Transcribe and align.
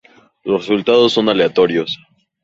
Los 0.43 0.61
resultados 0.67 1.13
son 1.13 1.29
aleatorios. 1.29 1.99